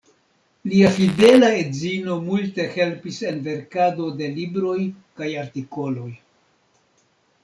Lia 0.69 0.87
fidela 0.93 1.49
edzino 1.57 2.15
multe 2.29 2.65
helpis 2.75 3.19
en 3.31 3.37
verkado 3.47 4.07
de 4.23 4.31
libroj 4.39 4.79
kaj 5.21 5.29
artikoloj. 5.43 6.09